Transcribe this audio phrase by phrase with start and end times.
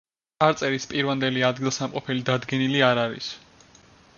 [0.43, 3.29] წარწერის პირვანდელი ადგილსამყოფელი დადგენილი არ არის.